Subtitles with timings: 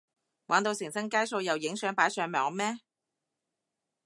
[0.47, 2.79] 玩到成身街數又影相擺上網咩？